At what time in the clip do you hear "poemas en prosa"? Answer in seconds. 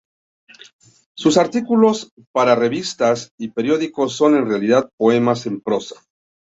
4.97-6.01